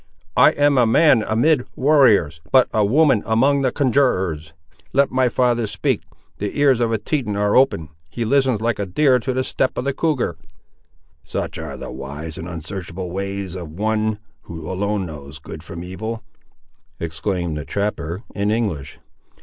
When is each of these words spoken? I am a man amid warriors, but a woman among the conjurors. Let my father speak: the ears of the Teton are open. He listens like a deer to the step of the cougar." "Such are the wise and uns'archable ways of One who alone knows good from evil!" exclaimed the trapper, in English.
I 0.35 0.49
am 0.53 0.79
a 0.79 0.87
man 0.87 1.21
amid 1.21 1.63
warriors, 1.75 2.41
but 2.51 2.67
a 2.73 2.83
woman 2.83 3.21
among 3.23 3.61
the 3.61 3.71
conjurors. 3.71 4.51
Let 4.93 5.11
my 5.11 5.29
father 5.29 5.67
speak: 5.67 6.01
the 6.39 6.59
ears 6.59 6.79
of 6.79 6.89
the 6.89 6.97
Teton 6.97 7.35
are 7.35 7.55
open. 7.55 7.89
He 8.09 8.25
listens 8.25 8.61
like 8.61 8.79
a 8.79 8.87
deer 8.87 9.19
to 9.19 9.31
the 9.31 9.43
step 9.43 9.77
of 9.77 9.83
the 9.85 9.93
cougar." 9.93 10.37
"Such 11.23 11.59
are 11.59 11.77
the 11.77 11.91
wise 11.91 12.39
and 12.39 12.47
uns'archable 12.47 13.11
ways 13.11 13.53
of 13.53 13.69
One 13.69 14.17
who 14.45 14.67
alone 14.67 15.05
knows 15.05 15.37
good 15.37 15.61
from 15.61 15.83
evil!" 15.83 16.23
exclaimed 16.99 17.55
the 17.55 17.63
trapper, 17.63 18.23
in 18.33 18.49
English. 18.49 18.97